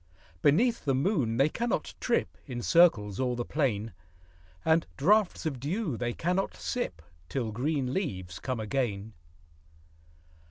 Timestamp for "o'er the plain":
3.19-3.93